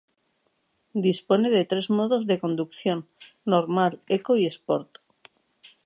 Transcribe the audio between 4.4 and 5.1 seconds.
Sport.